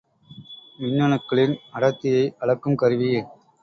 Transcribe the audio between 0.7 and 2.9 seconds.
மின்னணுக்களின் அடர்த்தியை அளக்கும்